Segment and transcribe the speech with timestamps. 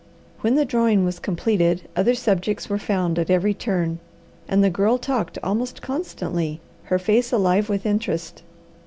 [0.39, 3.99] When the drawing was completed, other subjects were found at every turn,
[4.47, 8.41] and the Girl talked almost constantly, her face alive with interest.